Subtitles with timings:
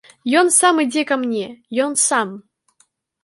[0.39, 1.43] Ён сам ідзе ка мне,
[1.85, 2.31] ён сам!